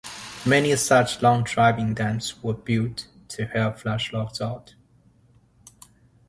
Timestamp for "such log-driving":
0.77-1.93